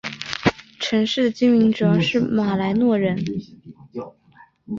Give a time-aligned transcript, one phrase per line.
[0.79, 3.23] 城市的居民主要是马来诺人。